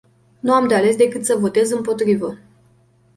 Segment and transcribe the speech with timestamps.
[0.39, 2.37] Nu am de ales decât să votez împotrivă.